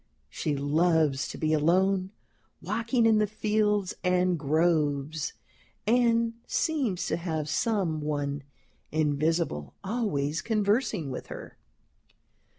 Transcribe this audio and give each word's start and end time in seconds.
She 0.31 0.55
loves 0.57 1.27
to 1.27 1.37
be 1.37 1.53
alone 1.53 2.09
walking 2.59 3.05
in 3.05 3.19
the 3.19 3.27
fields 3.27 3.93
and 4.03 4.35
groves, 4.35 5.33
and 5.85 6.33
seems 6.47 7.05
to 7.05 7.17
have 7.17 7.47
some 7.47 8.01
one 8.01 8.41
invisible 8.91 9.75
always 9.83 10.41
conversing 10.41 11.11
with 11.11 11.27
her." 11.27 11.55